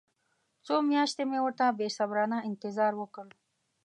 څو 0.65 0.75
میاشتې 0.91 1.23
مې 1.29 1.39
ورته 1.43 1.65
بې 1.77 1.87
صبرانه 1.97 2.37
انتظار 2.49 2.93
وکړ. 2.97 3.27